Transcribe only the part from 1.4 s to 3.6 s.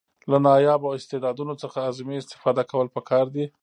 څخه اعظمي استفاده کول پکار دي.